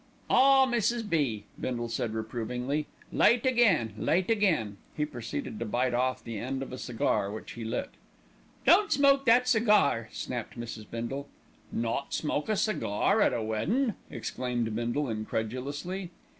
"Ah! 0.31 0.65
Mrs. 0.65 1.07
B.," 1.07 1.43
Bindle 1.59 1.87
said 1.87 2.15
reprovingly, 2.15 2.87
"late 3.13 3.45
again, 3.45 3.93
late 3.99 4.31
again!" 4.31 4.77
He 4.97 5.05
proceeded 5.05 5.59
to 5.59 5.65
bite 5.65 5.93
off 5.93 6.23
the 6.23 6.39
end 6.39 6.63
of 6.63 6.73
a 6.73 6.79
cigar 6.79 7.31
which 7.31 7.51
he 7.51 7.63
lit. 7.63 7.91
"Don't 8.65 8.91
smoke 8.91 9.25
that 9.25 9.47
cigar," 9.47 10.09
snapped 10.11 10.59
Mrs. 10.59 10.89
Bindle. 10.89 11.27
"Not 11.71 12.15
smoke 12.15 12.49
a 12.49 12.55
cigar 12.57 13.21
at 13.21 13.31
a 13.31 13.43
weddin'!" 13.43 13.93
exclaimed 14.09 14.75
Bindle 14.75 15.07
incredulously. 15.07 16.09